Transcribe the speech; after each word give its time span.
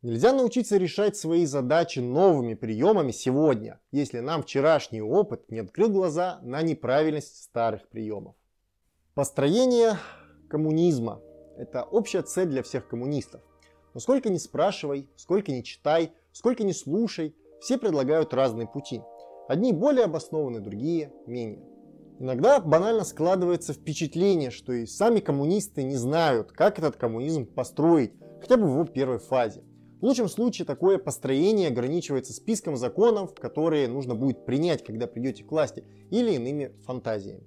Нельзя 0.00 0.32
научиться 0.32 0.76
решать 0.76 1.16
свои 1.16 1.44
задачи 1.44 1.98
новыми 1.98 2.54
приемами 2.54 3.10
сегодня, 3.10 3.80
если 3.90 4.20
нам 4.20 4.44
вчерашний 4.44 5.02
опыт 5.02 5.50
не 5.50 5.58
открыл 5.58 5.90
глаза 5.90 6.38
на 6.42 6.62
неправильность 6.62 7.42
старых 7.42 7.88
приемов. 7.88 8.36
Построение 9.14 9.98
коммунизма– 10.48 11.20
это 11.58 11.82
общая 11.82 12.22
цель 12.22 12.46
для 12.46 12.62
всех 12.62 12.86
коммунистов. 12.86 13.42
Но 13.92 13.98
сколько 13.98 14.30
ни 14.30 14.38
спрашивай, 14.38 15.10
сколько 15.16 15.50
ни 15.50 15.62
читай, 15.62 16.12
сколько 16.30 16.62
ни 16.62 16.70
слушай, 16.70 17.34
все 17.60 17.76
предлагают 17.76 18.32
разные 18.32 18.68
пути. 18.68 19.02
Одни 19.48 19.72
более 19.72 20.04
обоснованы, 20.04 20.60
другие 20.60 21.12
менее. 21.26 21.64
Иногда 22.20 22.60
банально 22.60 23.02
складывается 23.02 23.72
впечатление, 23.72 24.52
что 24.52 24.72
и 24.72 24.86
сами 24.86 25.18
коммунисты 25.18 25.82
не 25.82 25.96
знают, 25.96 26.52
как 26.52 26.78
этот 26.78 26.94
коммунизм 26.94 27.46
построить, 27.46 28.12
хотя 28.40 28.56
бы 28.56 28.68
в 28.68 28.74
его 28.74 28.84
первой 28.84 29.18
фазе. 29.18 29.64
В 30.00 30.04
лучшем 30.04 30.28
случае 30.28 30.64
такое 30.64 30.98
построение 30.98 31.68
ограничивается 31.68 32.32
списком 32.32 32.76
законов, 32.76 33.34
которые 33.34 33.88
нужно 33.88 34.14
будет 34.14 34.44
принять, 34.44 34.84
когда 34.84 35.08
придете 35.08 35.42
к 35.42 35.50
власти, 35.50 35.84
или 36.10 36.34
иными 36.34 36.72
фантазиями. 36.84 37.42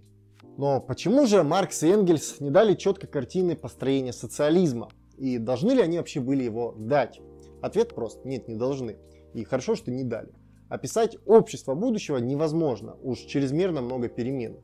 Но 0.58 0.82
почему 0.82 1.26
же 1.28 1.44
Маркс 1.44 1.82
и 1.84 1.88
Энгельс 1.88 2.42
не 2.42 2.50
дали 2.50 2.76
четкой 2.76 3.10
картины 3.10 3.56
построения 3.56 4.12
социализма? 4.12 4.90
И 5.18 5.38
должны 5.38 5.72
ли 5.72 5.82
они 5.82 5.98
вообще 5.98 6.20
были 6.20 6.44
его 6.44 6.76
дать? 6.78 7.22
Ответ 7.62 7.96
прост. 7.96 8.26
Нет, 8.26 8.50
не 8.50 8.56
должны. 8.56 8.98
И 9.34 9.46
хорошо, 9.46 9.76
что 9.76 9.90
не 9.90 10.04
дали. 10.04 10.34
Описать 10.68 11.18
общество 11.26 11.74
будущего 11.74 12.18
невозможно, 12.18 12.98
уж 13.02 13.20
чрезмерно 13.20 13.82
много 13.82 14.10
перемен. 14.10 14.58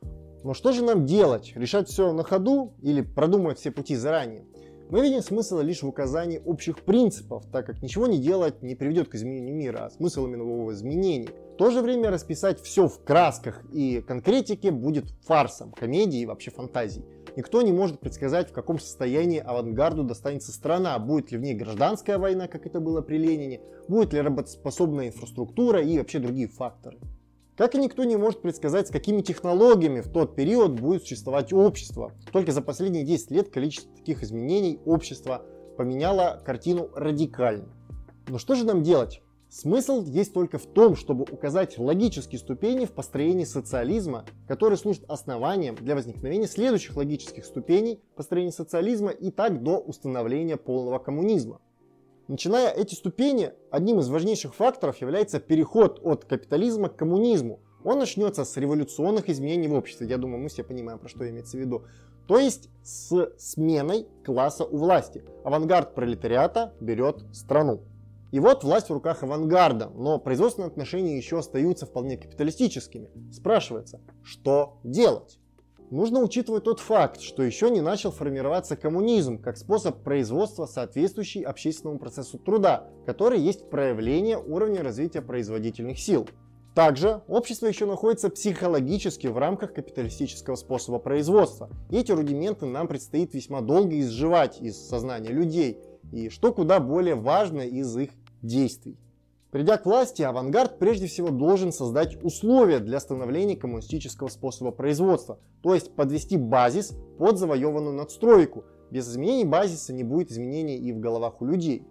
Но 0.44 0.52
что 0.52 0.72
же 0.72 0.84
нам 0.84 1.06
делать? 1.06 1.52
Решать 1.54 1.88
все 1.88 2.12
на 2.12 2.22
ходу 2.22 2.74
или 2.82 3.00
продумывать 3.00 3.58
все 3.58 3.70
пути 3.70 3.96
заранее? 3.96 4.44
Мы 4.90 5.02
видим 5.02 5.20
смысл 5.20 5.60
лишь 5.60 5.82
в 5.82 5.86
указании 5.86 6.40
общих 6.46 6.80
принципов, 6.80 7.44
так 7.52 7.66
как 7.66 7.82
ничего 7.82 8.06
не 8.06 8.16
делать 8.16 8.62
не 8.62 8.74
приведет 8.74 9.08
к 9.08 9.16
изменению 9.16 9.54
мира, 9.54 9.84
а 9.84 9.90
смысл 9.90 10.26
именно 10.26 10.44
его 10.44 10.72
изменений. 10.72 11.28
В 11.52 11.56
то 11.58 11.70
же 11.70 11.82
время 11.82 12.10
расписать 12.10 12.58
все 12.62 12.88
в 12.88 13.04
красках 13.04 13.62
и 13.70 14.00
конкретике 14.00 14.70
будет 14.70 15.10
фарсом, 15.26 15.72
комедией 15.72 16.22
и 16.22 16.26
вообще 16.26 16.50
фантазией. 16.50 17.04
Никто 17.36 17.60
не 17.60 17.70
может 17.70 18.00
предсказать, 18.00 18.48
в 18.48 18.52
каком 18.52 18.78
состоянии 18.78 19.40
авангарду 19.40 20.04
достанется 20.04 20.52
страна, 20.52 20.98
будет 20.98 21.32
ли 21.32 21.38
в 21.38 21.42
ней 21.42 21.52
гражданская 21.52 22.16
война, 22.16 22.48
как 22.48 22.64
это 22.64 22.80
было 22.80 23.02
при 23.02 23.18
Ленине, 23.18 23.60
будет 23.88 24.14
ли 24.14 24.22
работоспособная 24.22 25.08
инфраструктура 25.08 25.82
и 25.82 25.98
вообще 25.98 26.18
другие 26.18 26.48
факторы. 26.48 26.98
Как 27.58 27.74
и 27.74 27.78
никто 27.78 28.04
не 28.04 28.14
может 28.14 28.40
предсказать, 28.40 28.86
с 28.86 28.90
какими 28.92 29.20
технологиями 29.20 30.00
в 30.00 30.08
тот 30.08 30.36
период 30.36 30.78
будет 30.78 31.02
существовать 31.02 31.52
общество. 31.52 32.12
Только 32.32 32.52
за 32.52 32.62
последние 32.62 33.02
10 33.02 33.32
лет 33.32 33.48
количество 33.48 33.92
таких 33.96 34.22
изменений 34.22 34.78
общества 34.84 35.42
поменяло 35.76 36.40
картину 36.46 36.88
радикально. 36.94 37.68
Но 38.28 38.38
что 38.38 38.54
же 38.54 38.64
нам 38.64 38.84
делать? 38.84 39.22
Смысл 39.48 40.04
есть 40.04 40.32
только 40.34 40.58
в 40.58 40.66
том, 40.66 40.94
чтобы 40.94 41.24
указать 41.24 41.78
логические 41.78 42.38
ступени 42.38 42.84
в 42.84 42.92
построении 42.92 43.44
социализма, 43.44 44.24
которые 44.46 44.76
служат 44.76 45.02
основанием 45.08 45.74
для 45.74 45.96
возникновения 45.96 46.46
следующих 46.46 46.94
логических 46.94 47.44
ступеней 47.44 48.00
построения 48.14 48.52
социализма 48.52 49.10
и 49.10 49.32
так 49.32 49.64
до 49.64 49.78
установления 49.78 50.58
полного 50.58 51.00
коммунизма. 51.00 51.60
Начиная 52.28 52.70
эти 52.70 52.94
ступени, 52.94 53.52
одним 53.70 54.00
из 54.00 54.10
важнейших 54.10 54.54
факторов 54.54 55.00
является 55.00 55.40
переход 55.40 55.98
от 56.04 56.26
капитализма 56.26 56.90
к 56.90 56.96
коммунизму. 56.96 57.60
Он 57.84 57.98
начнется 57.98 58.44
с 58.44 58.54
революционных 58.58 59.30
изменений 59.30 59.66
в 59.66 59.72
обществе. 59.72 60.06
Я 60.06 60.18
думаю, 60.18 60.42
мы 60.42 60.50
все 60.50 60.62
понимаем, 60.62 60.98
про 60.98 61.08
что 61.08 61.26
имеется 61.26 61.56
в 61.56 61.60
виду. 61.60 61.86
То 62.26 62.38
есть 62.38 62.68
с 62.82 63.32
сменой 63.38 64.06
класса 64.26 64.66
у 64.66 64.76
власти. 64.76 65.24
Авангард 65.42 65.94
пролетариата 65.94 66.74
берет 66.80 67.24
страну. 67.32 67.80
И 68.30 68.40
вот 68.40 68.62
власть 68.62 68.90
в 68.90 68.92
руках 68.92 69.22
авангарда, 69.22 69.90
но 69.94 70.18
производственные 70.18 70.68
отношения 70.68 71.16
еще 71.16 71.38
остаются 71.38 71.86
вполне 71.86 72.18
капиталистическими. 72.18 73.08
Спрашивается, 73.32 74.02
что 74.22 74.80
делать? 74.84 75.38
Нужно 75.90 76.20
учитывать 76.20 76.64
тот 76.64 76.80
факт, 76.80 77.22
что 77.22 77.42
еще 77.42 77.70
не 77.70 77.80
начал 77.80 78.10
формироваться 78.10 78.76
коммунизм 78.76 79.38
как 79.38 79.56
способ 79.56 80.02
производства, 80.02 80.66
соответствующий 80.66 81.40
общественному 81.40 81.98
процессу 81.98 82.38
труда, 82.38 82.88
который 83.06 83.40
есть 83.40 83.70
проявление 83.70 84.36
уровня 84.36 84.82
развития 84.82 85.22
производительных 85.22 85.98
сил. 85.98 86.28
Также 86.74 87.22
общество 87.26 87.66
еще 87.66 87.86
находится 87.86 88.28
психологически 88.28 89.28
в 89.28 89.38
рамках 89.38 89.72
капиталистического 89.72 90.56
способа 90.56 90.98
производства. 90.98 91.70
Эти 91.90 92.12
рудименты 92.12 92.66
нам 92.66 92.86
предстоит 92.86 93.32
весьма 93.32 93.62
долго 93.62 93.98
изживать 93.98 94.60
из 94.60 94.76
сознания 94.76 95.30
людей, 95.30 95.78
и 96.12 96.28
что 96.28 96.52
куда 96.52 96.80
более 96.80 97.14
важно 97.14 97.62
из 97.62 97.96
их 97.96 98.10
действий. 98.42 98.98
Придя 99.50 99.78
к 99.78 99.86
власти, 99.86 100.20
авангард 100.20 100.78
прежде 100.78 101.06
всего 101.06 101.30
должен 101.30 101.72
создать 101.72 102.22
условия 102.22 102.80
для 102.80 103.00
становления 103.00 103.56
коммунистического 103.56 104.28
способа 104.28 104.72
производства, 104.72 105.38
то 105.62 105.72
есть 105.72 105.94
подвести 105.94 106.36
базис 106.36 106.94
под 107.18 107.38
завоеванную 107.38 107.94
надстройку. 107.94 108.64
Без 108.90 109.08
изменений 109.08 109.46
базиса 109.46 109.94
не 109.94 110.04
будет 110.04 110.30
изменений 110.30 110.76
и 110.76 110.92
в 110.92 111.00
головах 111.00 111.40
у 111.40 111.46
людей. 111.46 111.86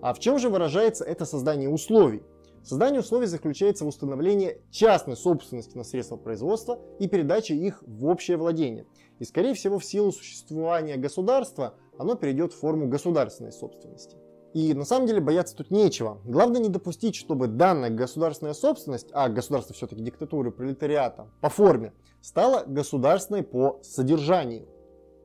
А 0.00 0.14
в 0.14 0.18
чем 0.18 0.38
же 0.38 0.48
выражается 0.48 1.04
это 1.04 1.26
создание 1.26 1.68
условий? 1.68 2.22
Создание 2.62 3.00
условий 3.00 3.26
заключается 3.26 3.84
в 3.84 3.88
установлении 3.88 4.60
частной 4.70 5.16
собственности 5.16 5.76
на 5.76 5.84
средства 5.84 6.16
производства 6.16 6.78
и 6.98 7.06
передаче 7.06 7.54
их 7.54 7.82
в 7.86 8.06
общее 8.06 8.36
владение. 8.36 8.86
И 9.18 9.24
скорее 9.24 9.54
всего 9.54 9.78
в 9.78 9.84
силу 9.84 10.10
существования 10.10 10.96
государства 10.96 11.74
оно 11.98 12.14
перейдет 12.14 12.52
в 12.52 12.58
форму 12.58 12.88
государственной 12.88 13.52
собственности. 13.52 14.16
И 14.54 14.72
на 14.72 14.84
самом 14.84 15.06
деле 15.06 15.20
бояться 15.20 15.54
тут 15.54 15.70
нечего. 15.70 16.20
Главное 16.24 16.60
не 16.60 16.68
допустить, 16.68 17.14
чтобы 17.14 17.48
данная 17.48 17.90
государственная 17.90 18.54
собственность, 18.54 19.08
а 19.12 19.28
государство 19.28 19.74
все-таки 19.74 20.02
диктатуры 20.02 20.50
пролетариата, 20.50 21.28
по 21.40 21.50
форме, 21.50 21.92
стала 22.22 22.64
государственной 22.66 23.42
по 23.42 23.78
содержанию. 23.82 24.66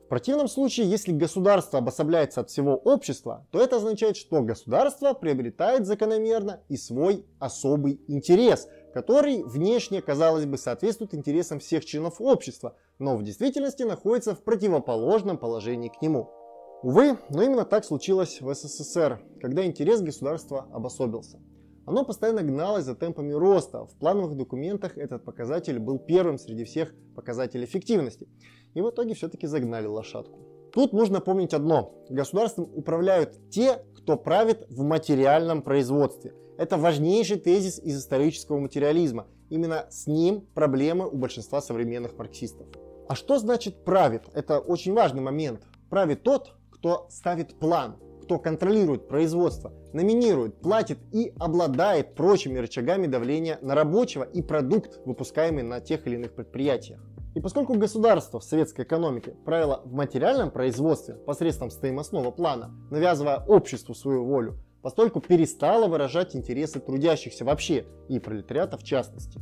В 0.04 0.08
противном 0.08 0.48
случае, 0.48 0.90
если 0.90 1.12
государство 1.12 1.78
обособляется 1.78 2.42
от 2.42 2.50
всего 2.50 2.76
общества, 2.76 3.46
то 3.50 3.58
это 3.58 3.76
означает, 3.76 4.18
что 4.18 4.42
государство 4.42 5.14
приобретает 5.14 5.86
закономерно 5.86 6.60
и 6.68 6.76
свой 6.76 7.24
особый 7.38 8.02
интерес, 8.06 8.68
который 8.92 9.42
внешне, 9.42 10.02
казалось 10.02 10.44
бы, 10.44 10.58
соответствует 10.58 11.14
интересам 11.14 11.58
всех 11.58 11.86
членов 11.86 12.20
общества, 12.20 12.76
но 12.98 13.16
в 13.16 13.22
действительности 13.22 13.82
находится 13.82 14.34
в 14.34 14.44
противоположном 14.44 15.38
положении 15.38 15.88
к 15.88 16.00
нему. 16.02 16.30
Увы, 16.82 17.18
но 17.30 17.42
именно 17.42 17.64
так 17.64 17.84
случилось 17.84 18.40
в 18.40 18.52
СССР, 18.52 19.22
когда 19.40 19.64
интерес 19.64 20.02
государства 20.02 20.66
обособился. 20.72 21.40
Оно 21.86 22.04
постоянно 22.04 22.42
гналось 22.42 22.84
за 22.84 22.94
темпами 22.94 23.32
роста. 23.32 23.84
В 23.86 23.94
плановых 23.98 24.36
документах 24.36 24.96
этот 24.96 25.24
показатель 25.24 25.78
был 25.78 25.98
первым 25.98 26.38
среди 26.38 26.64
всех 26.64 26.94
показателей 27.14 27.64
эффективности. 27.64 28.26
И 28.72 28.80
в 28.80 28.90
итоге 28.90 29.14
все-таки 29.14 29.46
загнали 29.46 29.86
лошадку. 29.86 30.40
Тут 30.72 30.92
нужно 30.92 31.20
помнить 31.20 31.54
одно. 31.54 31.94
Государством 32.08 32.70
управляют 32.74 33.50
те, 33.50 33.84
кто 33.96 34.16
правит 34.16 34.66
в 34.70 34.82
материальном 34.82 35.62
производстве. 35.62 36.34
Это 36.56 36.76
важнейший 36.76 37.38
тезис 37.38 37.78
из 37.78 37.98
исторического 37.98 38.58
материализма. 38.58 39.26
Именно 39.50 39.86
с 39.90 40.06
ним 40.06 40.40
проблемы 40.54 41.08
у 41.08 41.16
большинства 41.16 41.60
современных 41.60 42.16
марксистов. 42.16 42.66
А 43.08 43.14
что 43.14 43.38
значит 43.38 43.84
правит? 43.84 44.22
Это 44.32 44.58
очень 44.58 44.94
важный 44.94 45.20
момент. 45.20 45.62
Правит 45.90 46.22
тот, 46.22 46.54
кто 46.84 47.06
ставит 47.08 47.58
план, 47.58 47.96
кто 48.24 48.38
контролирует 48.38 49.08
производство, 49.08 49.72
номинирует, 49.94 50.60
платит 50.60 50.98
и 51.12 51.32
обладает 51.40 52.14
прочими 52.14 52.58
рычагами 52.58 53.06
давления 53.06 53.58
на 53.62 53.74
рабочего 53.74 54.22
и 54.22 54.42
продукт, 54.42 55.00
выпускаемый 55.06 55.62
на 55.62 55.80
тех 55.80 56.06
или 56.06 56.16
иных 56.16 56.34
предприятиях. 56.34 57.00
И 57.34 57.40
поскольку 57.40 57.72
государство 57.72 58.38
в 58.38 58.44
советской 58.44 58.84
экономике 58.84 59.34
правило 59.46 59.80
в 59.86 59.94
материальном 59.94 60.50
производстве 60.50 61.14
посредством 61.14 61.70
стоимостного 61.70 62.30
плана, 62.30 62.70
навязывая 62.90 63.38
обществу 63.38 63.94
свою 63.94 64.26
волю, 64.26 64.58
постольку 64.82 65.22
перестало 65.22 65.88
выражать 65.88 66.36
интересы 66.36 66.80
трудящихся 66.80 67.46
вообще 67.46 67.86
и 68.10 68.18
пролетариата 68.18 68.76
в 68.76 68.82
частности. 68.82 69.40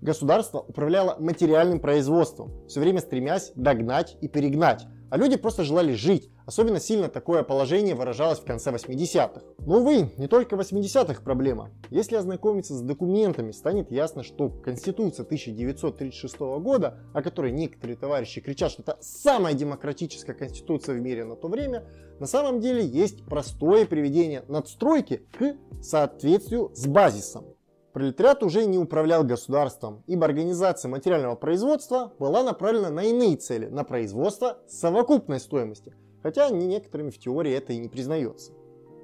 Государство 0.00 0.60
управляло 0.60 1.16
материальным 1.18 1.80
производством, 1.80 2.52
все 2.68 2.78
время 2.78 3.00
стремясь 3.00 3.50
догнать 3.56 4.16
и 4.20 4.28
перегнать, 4.28 4.86
а 5.10 5.16
люди 5.16 5.36
просто 5.36 5.64
желали 5.64 5.92
жить, 5.92 6.30
Особенно 6.46 6.78
сильно 6.78 7.08
такое 7.08 7.42
положение 7.42 7.94
выражалось 7.94 8.38
в 8.38 8.44
конце 8.44 8.70
80-х. 8.70 9.40
Но, 9.60 9.78
увы, 9.78 10.10
не 10.18 10.28
только 10.28 10.56
в 10.56 10.60
80-х 10.60 11.22
проблема. 11.22 11.70
Если 11.90 12.16
ознакомиться 12.16 12.74
с 12.74 12.82
документами, 12.82 13.50
станет 13.50 13.90
ясно, 13.90 14.22
что 14.22 14.50
Конституция 14.50 15.24
1936 15.24 16.38
года, 16.60 16.98
о 17.14 17.22
которой 17.22 17.50
некоторые 17.50 17.96
товарищи 17.96 18.42
кричат, 18.42 18.72
что 18.72 18.82
это 18.82 18.98
самая 19.00 19.54
демократическая 19.54 20.34
конституция 20.34 20.96
в 20.96 21.00
мире 21.00 21.24
на 21.24 21.34
то 21.34 21.48
время, 21.48 21.88
на 22.20 22.26
самом 22.26 22.60
деле 22.60 22.84
есть 22.84 23.24
простое 23.24 23.86
приведение 23.86 24.44
надстройки 24.46 25.26
к 25.38 25.56
соответствию 25.82 26.72
с 26.74 26.86
базисом. 26.86 27.46
Пролетариат 27.94 28.42
уже 28.42 28.66
не 28.66 28.76
управлял 28.76 29.24
государством, 29.24 30.02
ибо 30.06 30.26
организация 30.26 30.90
материального 30.90 31.36
производства 31.36 32.12
была 32.18 32.42
направлена 32.42 32.90
на 32.90 33.04
иные 33.04 33.36
цели, 33.36 33.66
на 33.66 33.84
производство 33.84 34.58
совокупной 34.66 35.40
стоимости– 35.40 35.94
хотя 36.24 36.48
некоторыми 36.48 37.10
в 37.10 37.18
теории 37.18 37.52
это 37.52 37.74
и 37.74 37.78
не 37.78 37.88
признается. 37.88 38.52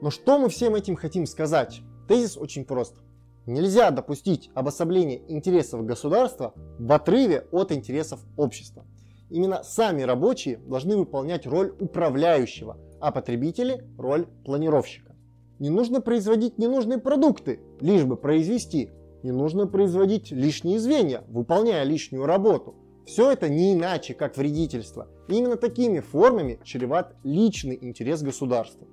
Но 0.00 0.10
что 0.10 0.38
мы 0.38 0.48
всем 0.48 0.74
этим 0.74 0.96
хотим 0.96 1.26
сказать? 1.26 1.82
Тезис 2.08 2.38
очень 2.38 2.64
прост. 2.64 2.96
Нельзя 3.44 3.90
допустить 3.90 4.50
обособление 4.54 5.22
интересов 5.30 5.84
государства 5.84 6.54
в 6.78 6.90
отрыве 6.90 7.46
от 7.52 7.72
интересов 7.72 8.20
общества. 8.38 8.86
Именно 9.28 9.62
сами 9.62 10.00
рабочие 10.02 10.56
должны 10.56 10.96
выполнять 10.96 11.46
роль 11.46 11.74
управляющего, 11.78 12.78
а 13.00 13.12
потребители– 13.12 13.84
роль 13.98 14.26
планировщика. 14.46 15.14
Не 15.58 15.68
нужно 15.68 16.00
производить 16.00 16.56
ненужные 16.56 16.98
продукты, 16.98 17.60
лишь 17.80 18.04
бы 18.04 18.16
произвести. 18.16 18.92
Не 19.22 19.32
нужно 19.32 19.66
производить 19.66 20.32
лишние 20.32 20.78
звенья, 20.78 21.22
выполняя 21.28 21.84
лишнюю 21.84 22.24
работу. 22.24 22.76
Все 23.06 23.30
это 23.30 23.48
не 23.48 23.72
иначе, 23.72 24.14
как 24.14 24.36
вредительство. 24.36 25.08
И 25.28 25.34
именно 25.34 25.56
такими 25.56 26.00
формами 26.00 26.60
чреват 26.64 27.16
личный 27.24 27.78
интерес 27.80 28.22
государства. 28.22 28.86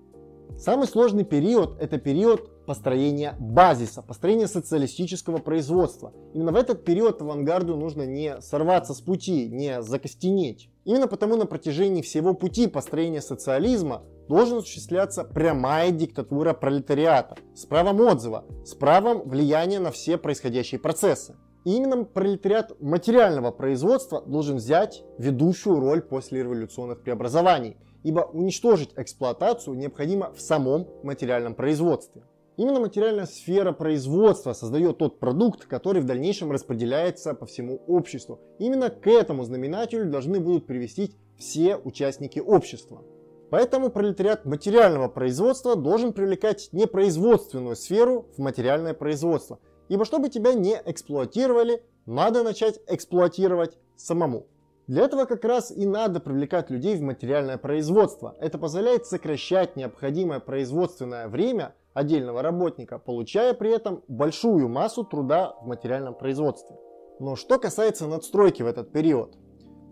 Самый 0.57 0.87
сложный 0.87 1.23
период– 1.23 1.77
это 1.79 1.99
период 1.99 2.65
построения 2.65 3.35
базиса, 3.39 4.01
построения 4.01 4.47
социалистического 4.47 5.37
производства. 5.37 6.13
Именно 6.33 6.51
в 6.51 6.55
этот 6.55 6.83
период 6.83 7.21
авангарду 7.21 7.77
нужно 7.77 8.03
не 8.03 8.41
сорваться 8.41 8.93
с 8.93 9.01
пути, 9.01 9.49
не 9.49 9.81
закостенеть. 9.81 10.69
Именно 10.83 11.07
потому 11.07 11.35
на 11.35 11.45
протяжении 11.45 12.01
всего 12.01 12.33
пути 12.33 12.67
построения 12.67 13.21
социализма 13.21 14.03
должен 14.27 14.57
осуществляться 14.57 15.23
прямая 15.23 15.91
диктатура 15.91 16.53
пролетариата 16.53 17.37
с 17.55 17.65
правом 17.65 18.01
отзыва, 18.01 18.45
с 18.65 18.73
правом 18.73 19.29
влияния 19.29 19.79
на 19.79 19.91
все 19.91 20.17
происходящие 20.17 20.79
процессы. 20.79 21.35
И 21.67 21.75
именно 21.75 22.05
пролетариат 22.05 22.79
материального 22.79 23.51
производства 23.51 24.21
должен 24.21 24.55
взять 24.55 25.03
ведущую 25.17 25.79
роль 25.81 26.01
после 26.01 26.41
революционных 26.41 27.03
преобразований– 27.03 27.75
ибо 28.03 28.21
уничтожить 28.21 28.91
эксплуатацию 28.95 29.75
необходимо 29.75 30.31
в 30.31 30.39
самом 30.39 30.87
материальном 31.03 31.55
производстве. 31.55 32.23
Именно 32.55 32.79
материальная 32.79 33.25
сфера 33.25 33.73
производства 33.73 34.53
создает 34.53 34.97
тот 34.97 35.19
продукт, 35.19 35.65
который 35.65 36.01
в 36.01 36.05
дальнейшем 36.05 36.49
распределяется 36.51 37.33
по 37.33 37.45
всему 37.45 37.81
обществу. 37.85 38.39
Именно 38.59 38.89
к 38.89 39.07
этому 39.07 39.43
знаменателю 39.43 40.09
должны 40.09 40.39
будут 40.39 40.67
привести 40.67 41.15
все 41.37 41.75
участники 41.75 42.39
общества. 42.39 43.03
Поэтому 43.49 43.89
пролетариат 43.89 44.45
материального 44.45 45.09
производства 45.09 45.75
должен 45.75 46.13
привлекать 46.13 46.69
не 46.71 46.87
производственную 46.87 47.75
сферу 47.75 48.27
в 48.37 48.41
материальное 48.41 48.93
производство. 48.93 49.59
Ибо 49.89 50.05
чтобы 50.05 50.29
тебя 50.29 50.53
не 50.53 50.81
эксплуатировали, 50.85 51.83
надо 52.05 52.43
начать 52.43 52.79
эксплуатировать 52.87 53.77
самому. 53.95 54.47
Для 54.87 55.03
этого 55.03 55.25
как 55.25 55.43
раз 55.43 55.69
и 55.69 55.85
надо 55.85 56.21
привлекать 56.21 56.69
людей 56.69 56.95
в 56.95 57.01
материальное 57.01 57.57
производство. 57.57 58.35
Это 58.39 58.57
позволяет 58.57 59.05
сокращать 59.05 59.75
необходимое 59.75 60.39
производственное 60.39 61.27
время 61.27 61.75
отдельного 61.93 62.41
работника, 62.41 62.97
получая 62.97 63.53
при 63.53 63.71
этом 63.71 64.03
большую 64.07 64.69
массу 64.69 65.03
труда 65.03 65.55
в 65.61 65.67
материальном 65.67 66.15
производстве. 66.15 66.77
Но 67.19 67.35
что 67.35 67.59
касается 67.59 68.07
надстройки 68.07 68.61
в 68.61 68.67
этот 68.67 68.93
период? 68.93 69.35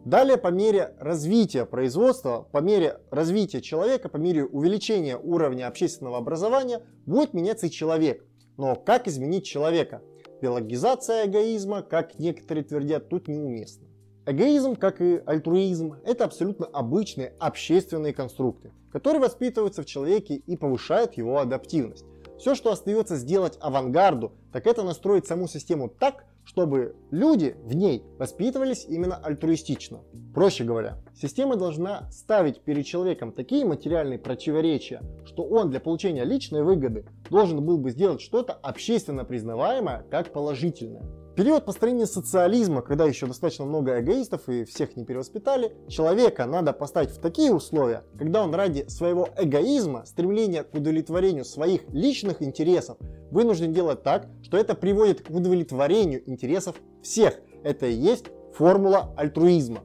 Далее 0.05 0.37
по 0.37 0.49
мере 0.49 0.95
развития 0.99 1.65
производства, 1.65 2.47
по 2.51 2.59
мере 2.59 2.99
развития 3.09 3.61
человека, 3.61 4.07
по 4.07 4.17
мере 4.17 4.45
увеличения 4.45 5.17
уровня 5.17 5.67
общественного 5.67 6.17
образования 6.17 6.83
будет 7.07 7.33
меняться 7.33 7.65
и 7.65 7.71
человек. 7.71 8.23
Но 8.57 8.75
как 8.75 9.07
изменить 9.07 9.45
человека? 9.45 10.01
Биологизация 10.41 11.25
эгоизма, 11.25 11.81
как 11.81 12.19
некоторые 12.19 12.63
твердят, 12.63 13.09
тут 13.09 13.27
неуместно. 13.27 13.87
Эгоизм, 14.25 14.75
как 14.75 15.01
и 15.01 15.21
альтруизм, 15.25 15.95
это 16.03 16.25
абсолютно 16.25 16.65
обычные 16.65 17.33
общественные 17.39 18.13
конструкты, 18.13 18.71
которые 18.91 19.21
воспитываются 19.21 19.83
в 19.83 19.85
человеке 19.85 20.35
и 20.35 20.57
повышают 20.57 21.13
его 21.13 21.37
адаптивность. 21.37 22.05
Все, 22.37 22.55
что 22.55 22.71
остается 22.71 23.15
сделать 23.17 23.57
авангарду, 23.61 24.33
так 24.51 24.67
это 24.67 24.83
настроить 24.83 25.27
саму 25.27 25.47
систему 25.47 25.89
так, 25.89 26.25
чтобы 26.45 26.95
люди 27.11 27.55
в 27.63 27.75
ней 27.75 28.03
воспитывались 28.17 28.85
именно 28.87 29.15
альтруистично. 29.15 30.01
Проще 30.33 30.63
говоря, 30.63 31.01
система 31.13 31.55
должна 31.55 32.09
ставить 32.11 32.61
перед 32.61 32.85
человеком 32.85 33.31
такие 33.31 33.65
материальные 33.65 34.19
противоречия, 34.19 35.01
что 35.25 35.43
он 35.43 35.69
для 35.71 35.79
получения 35.79 36.23
личной 36.23 36.63
выгоды 36.63 37.05
должен 37.29 37.65
был 37.65 37.77
бы 37.77 37.89
сделать 37.89 38.21
что-то 38.21 38.53
общественно 38.53 39.25
признаваемое 39.25 40.05
как 40.09 40.31
положительное 40.31 41.24
период 41.35 41.65
построения 41.65 42.05
социализма, 42.05 42.81
когда 42.81 43.05
еще 43.05 43.27
достаточно 43.27 43.65
много 43.65 43.99
эгоистов 43.99 44.47
и 44.47 44.63
всех 44.63 44.95
не 44.95 45.03
перевоспитали, 45.03 45.75
человека 45.89 46.45
надо 46.45 46.71
поставить 46.71 47.11
в 47.11 47.19
такие 47.19 47.53
условия, 47.53 48.03
когда 48.17 48.43
он 48.43 48.53
ради 48.53 48.87
своего 48.87 49.29
эгоизма, 49.37 50.05
стремления 50.05 50.63
к 50.63 50.73
удовлетворению 50.73 51.43
своих 51.43 51.89
личных 51.89 52.41
интересов, 52.41 52.97
вынужден 53.31 53.73
делать 53.73 54.03
так, 54.03 54.27
что 54.43 54.57
это 54.57 54.75
приводит 54.75 55.21
к 55.21 55.29
удовлетворению 55.29 56.27
интересов 56.29 56.77
всех. 57.03 57.35
Это 57.63 57.87
и 57.87 57.93
есть 57.93 58.25
формула 58.53 59.13
альтруизма. 59.17 59.81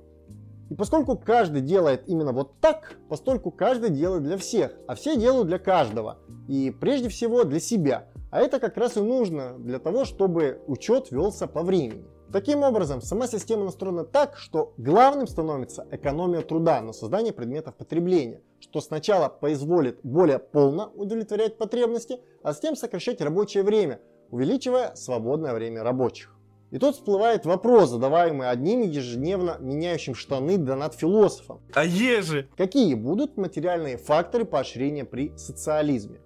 И 0.70 0.74
поскольку 0.74 1.16
каждый 1.16 1.62
делает 1.62 2.04
именно 2.06 2.32
вот 2.32 2.60
так, 2.60 2.96
постольку 3.08 3.50
каждый 3.50 3.90
делает 3.90 4.22
для 4.22 4.36
всех, 4.36 4.72
а 4.86 4.94
все 4.94 5.16
делают 5.16 5.48
для 5.48 5.58
каждого. 5.58 6.18
И 6.46 6.70
прежде 6.70 7.08
всего 7.08 7.42
для 7.42 7.58
себя. 7.58 8.06
А 8.30 8.40
это 8.40 8.60
как 8.60 8.76
раз 8.76 8.96
и 8.96 9.00
нужно 9.00 9.58
для 9.58 9.78
того, 9.78 10.04
чтобы 10.04 10.60
учет 10.66 11.10
велся 11.10 11.46
по 11.46 11.62
времени. 11.62 12.06
Таким 12.32 12.62
образом, 12.62 13.02
сама 13.02 13.26
система 13.26 13.64
настроена 13.64 14.04
так, 14.04 14.36
что 14.36 14.72
главным 14.76 15.26
становится 15.26 15.86
экономия 15.90 16.42
труда 16.42 16.80
на 16.80 16.92
создание 16.92 17.32
предметов 17.32 17.74
потребления, 17.74 18.40
что 18.60 18.80
сначала 18.80 19.28
позволит 19.28 19.98
более 20.04 20.38
полно 20.38 20.92
удовлетворять 20.94 21.58
потребности, 21.58 22.20
а 22.44 22.52
затем 22.52 22.76
сокращать 22.76 23.20
рабочее 23.20 23.64
время, 23.64 24.00
увеличивая 24.30 24.94
свободное 24.94 25.52
время 25.54 25.82
рабочих. 25.82 26.36
И 26.70 26.78
тут 26.78 26.94
всплывает 26.94 27.46
вопрос, 27.46 27.90
задаваемый 27.90 28.48
одним 28.48 28.82
ежедневно 28.82 29.56
меняющим 29.58 30.14
штаны 30.14 30.56
донат 30.56 30.94
философом. 30.94 31.60
А 31.74 31.84
ежи? 31.84 32.48
Какие 32.56 32.94
будут 32.94 33.36
материальные 33.36 33.96
факторы 33.96 34.44
поощрения 34.44 35.04
при 35.04 35.36
социализме? 35.36 36.20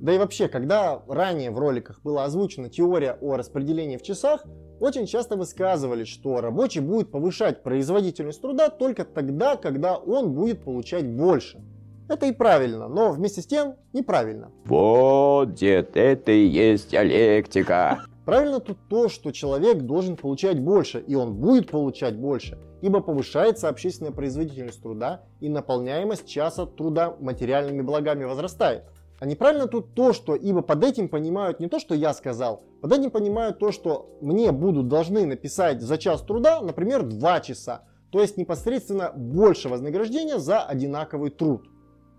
Да 0.00 0.12
и 0.12 0.18
вообще, 0.18 0.48
когда 0.48 1.02
ранее 1.08 1.50
в 1.50 1.58
роликах 1.58 2.00
была 2.02 2.24
озвучена 2.24 2.68
теория 2.68 3.18
о 3.20 3.36
распределении 3.36 3.96
в 3.96 4.02
часах, 4.02 4.44
очень 4.78 5.06
часто 5.06 5.36
высказывали, 5.36 6.04
что 6.04 6.40
рабочий 6.40 6.80
будет 6.80 7.10
повышать 7.10 7.64
производительность 7.64 8.40
труда 8.40 8.68
только 8.68 9.04
тогда, 9.04 9.56
когда 9.56 9.96
он 9.96 10.32
будет 10.34 10.62
получать 10.62 11.04
больше. 11.04 11.60
Это 12.08 12.26
и 12.26 12.32
правильно, 12.32 12.88
но 12.88 13.10
вместе 13.10 13.42
с 13.42 13.46
тем 13.46 13.74
неправильно. 13.92 14.50
Вот, 14.64 15.54
дед, 15.54 15.96
это 15.96 16.30
и 16.32 16.46
есть 16.46 16.92
диалектика. 16.92 17.98
Правильно 18.24 18.60
тут 18.60 18.78
то, 18.88 19.08
что 19.08 19.32
человек 19.32 19.78
должен 19.78 20.16
получать 20.16 20.60
больше, 20.60 21.00
и 21.00 21.14
он 21.14 21.34
будет 21.34 21.70
получать 21.70 22.16
больше, 22.16 22.58
ибо 22.82 23.00
повышается 23.00 23.68
общественная 23.68 24.12
производительность 24.12 24.82
труда 24.82 25.22
и 25.40 25.48
наполняемость 25.48 26.28
часа 26.28 26.66
труда 26.66 27.16
материальными 27.20 27.82
благами 27.82 28.24
возрастает. 28.24 28.84
А 29.20 29.26
неправильно 29.26 29.66
тут 29.66 29.94
то, 29.94 30.12
что 30.12 30.36
ибо 30.36 30.62
под 30.62 30.84
этим 30.84 31.08
понимают 31.08 31.58
не 31.58 31.68
то, 31.68 31.78
что 31.78 31.94
я 31.94 32.14
сказал, 32.14 32.62
под 32.80 32.92
этим 32.92 33.10
понимают 33.10 33.58
то, 33.58 33.72
что 33.72 34.16
мне 34.20 34.52
будут 34.52 34.88
должны 34.88 35.26
написать 35.26 35.80
за 35.82 35.98
час 35.98 36.22
труда, 36.22 36.60
например, 36.60 37.02
2 37.02 37.40
часа, 37.40 37.82
то 38.10 38.20
есть 38.20 38.36
непосредственно 38.36 39.12
больше 39.14 39.68
вознаграждения 39.68 40.38
за 40.38 40.62
одинаковый 40.62 41.30
труд. 41.30 41.66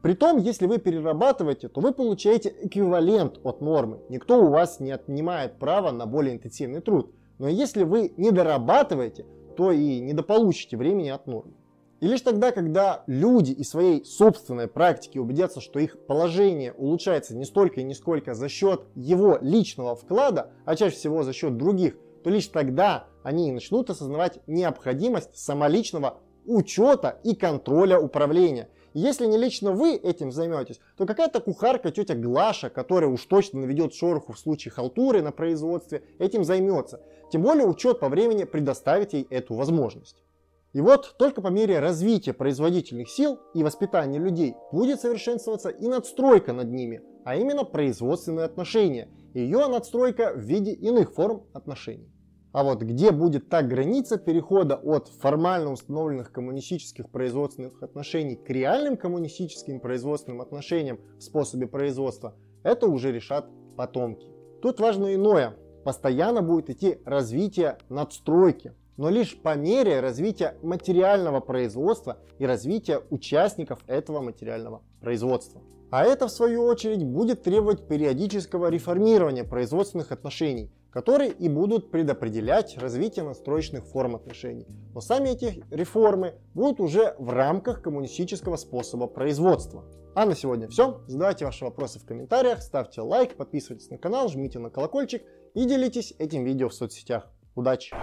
Притом, 0.01 0.37
если 0.37 0.65
вы 0.65 0.77
перерабатываете, 0.77 1.67
то 1.67 1.81
вы 1.81 1.93
получаете 1.93 2.53
эквивалент 2.61 3.39
от 3.43 3.61
нормы. 3.61 3.99
Никто 4.09 4.41
у 4.41 4.49
вас 4.49 4.79
не 4.79 4.91
отнимает 4.91 5.59
право 5.59 5.91
на 5.91 6.05
более 6.05 6.35
интенсивный 6.35 6.81
труд. 6.81 7.13
Но 7.37 7.49
если 7.49 7.83
вы 7.83 8.13
не 8.15 8.31
дорабатываете, 8.31 9.25
то 9.57 9.71
и 9.71 9.99
недополучите 9.99 10.77
времени 10.77 11.09
от 11.09 11.27
нормы. 11.27 11.53
И 11.99 12.07
лишь 12.07 12.21
тогда, 12.21 12.51
когда 12.51 13.03
люди 13.07 13.51
из 13.51 13.69
своей 13.69 14.05
собственной 14.05 14.67
практики 14.67 15.17
убедятся, 15.17 15.59
что 15.59 15.79
их 15.79 15.99
положение 16.05 16.71
улучшается 16.73 17.35
не 17.35 17.43
столько 17.43 17.81
и 17.81 17.83
не 17.83 17.93
сколько 17.93 18.33
за 18.33 18.47
счет 18.47 18.83
его 18.95 19.37
личного 19.41 19.95
вклада, 19.95 20.51
а 20.65 20.75
чаще 20.77 20.95
всего 20.95 21.23
за 21.23 21.33
счет 21.33 21.57
других, 21.57 21.97
то 22.23 22.29
лишь 22.29 22.47
тогда 22.47 23.07
они 23.23 23.51
начнут 23.51 23.89
осознавать 23.89 24.39
необходимость 24.47 25.37
самоличного 25.37 26.19
учета 26.45 27.19
и 27.23 27.35
контроля 27.35 27.99
управления. 27.99 28.69
И 28.93 28.99
если 28.99 29.25
не 29.25 29.37
лично 29.37 29.73
вы 29.73 29.95
этим 29.95 30.31
займетесь, 30.31 30.79
то 30.97 31.05
какая-то 31.05 31.41
кухарка, 31.41 31.91
тетя 31.91 32.15
Глаша, 32.15 32.69
которая 32.69 33.09
уж 33.09 33.25
точно 33.25 33.59
наведет 33.59 33.93
шороху 33.93 34.33
в 34.33 34.39
случае 34.39 34.71
халтуры 34.71 35.21
на 35.21 35.31
производстве, 35.31 36.03
этим 36.17 36.45
займется. 36.45 37.01
Тем 37.31 37.43
более 37.43 37.67
учет 37.67 37.99
по 37.99 38.07
времени 38.09 38.45
предоставит 38.45 39.13
ей 39.13 39.27
эту 39.29 39.53
возможность. 39.53 40.23
И 40.73 40.81
вот 40.81 41.15
только 41.17 41.41
по 41.41 41.47
мере 41.47 41.79
развития 41.79 42.33
производительных 42.33 43.09
сил 43.09 43.39
и 43.55 43.63
воспитания 43.63 44.19
людей 44.19 44.55
будет 44.71 45.01
совершенствоваться 45.01 45.69
и 45.69 45.87
надстройка 45.87 46.53
над 46.53 46.71
ними, 46.71 47.01
а 47.25 47.35
именно 47.35 47.63
производственные 47.63 48.45
отношения, 48.45 49.09
и 49.33 49.41
ее 49.41 49.67
надстройка 49.67 50.31
в 50.35 50.39
виде 50.39 50.71
иных 50.73 51.13
форм 51.13 51.47
отношений. 51.53 52.11
А 52.51 52.63
вот 52.63 52.81
где 52.81 53.11
будет 53.11 53.49
та 53.49 53.61
граница 53.61 54.17
перехода 54.17 54.75
от 54.75 55.07
формально 55.07 55.71
установленных 55.71 56.31
коммунистических 56.31 57.09
производственных 57.09 57.81
отношений 57.83 58.35
к 58.35 58.49
реальным 58.49 58.97
коммунистическим 58.97 59.79
производственным 59.79 60.41
отношениям 60.41 60.99
в 61.17 61.21
способе 61.21 61.67
производства, 61.67 62.35
это 62.63 62.87
уже 62.87 63.11
решат 63.11 63.47
потомки. 63.75 64.27
Тут 64.61 64.79
важно 64.79 65.13
иное. 65.13 65.55
Постоянно 65.83 66.41
будет 66.41 66.69
идти 66.69 66.97
развитие 67.05 67.77
надстройки, 67.87 68.73
но 68.99 69.09
лишь 69.09 69.41
по 69.41 69.55
мере 69.55 70.01
развития 70.01 70.57
материального 70.61 71.39
производства 71.39 72.17
и 72.37 72.45
развития 72.45 73.01
участников 73.09 73.79
этого 73.87 74.19
материального 74.19 74.81
производства. 74.99 75.61
А 75.89 76.03
это, 76.03 76.27
в 76.27 76.31
свою 76.31 76.63
очередь, 76.63 77.05
будет 77.05 77.41
требовать 77.41 77.87
периодического 77.87 78.67
реформирования 78.67 79.45
производственных 79.45 80.11
отношений, 80.11 80.69
которые 80.91 81.31
и 81.31 81.47
будут 81.47 81.91
предопределять 81.91 82.77
развитие 82.77 83.23
настроечных 83.23 83.85
форм 83.85 84.17
отношений. 84.17 84.67
Но 84.93 84.99
сами 84.99 85.29
эти 85.29 85.63
реформы 85.71 86.33
будут 86.53 86.81
уже 86.81 87.15
в 87.19 87.29
рамках 87.29 87.81
коммунистического 87.81 88.57
способа 88.57 89.07
производства. 89.07 89.85
А 90.13 90.25
на 90.25 90.35
сегодня 90.35 90.67
все. 90.67 91.01
Задавайте 91.07 91.45
ваши 91.45 91.63
вопросы 91.63 91.99
в 91.99 92.05
комментариях, 92.05 92.61
ставьте 92.61 92.99
лайк, 92.99 93.37
подписывайтесь 93.37 93.89
на 93.91 93.97
канал, 93.97 94.27
жмите 94.27 94.59
на 94.59 94.69
колокольчик 94.69 95.23
и 95.53 95.63
делитесь 95.63 96.13
этим 96.19 96.43
видео 96.43 96.67
в 96.67 96.73
соцсетях. 96.73 97.31
Удачи! 97.55 97.95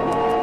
Thank 0.00 0.34
you. 0.34 0.39